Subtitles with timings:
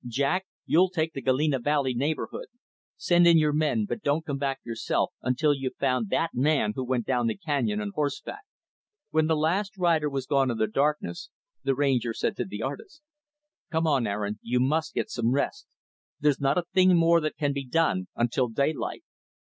[0.07, 2.47] Jack, you'll take the Galena Valley neighborhood.
[2.97, 6.83] Send in your men but don't come back yourself until you've found that man who
[6.83, 8.41] went down the canyon on horseback."
[9.11, 11.29] When the last rider was gone in the darkness,
[11.61, 13.03] the Ranger said to the artist,
[13.71, 15.67] "Come, Aaron, you must get some rest.
[16.19, 19.03] There's not a thing more that can be done, until daylight."